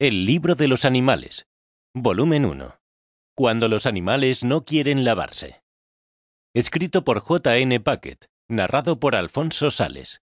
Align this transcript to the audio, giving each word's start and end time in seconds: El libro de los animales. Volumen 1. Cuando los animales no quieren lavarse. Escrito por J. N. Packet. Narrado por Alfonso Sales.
El 0.00 0.26
libro 0.26 0.56
de 0.56 0.66
los 0.66 0.84
animales. 0.84 1.46
Volumen 1.94 2.44
1. 2.44 2.80
Cuando 3.36 3.68
los 3.68 3.86
animales 3.86 4.42
no 4.42 4.64
quieren 4.64 5.04
lavarse. 5.04 5.62
Escrito 6.52 7.04
por 7.04 7.20
J. 7.20 7.58
N. 7.58 7.78
Packet. 7.78 8.26
Narrado 8.48 8.98
por 8.98 9.14
Alfonso 9.14 9.70
Sales. 9.70 10.23